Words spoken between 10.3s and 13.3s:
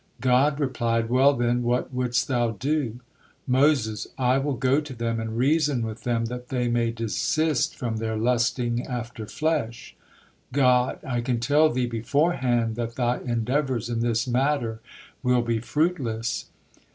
God: "I can tell thee beforehand that thy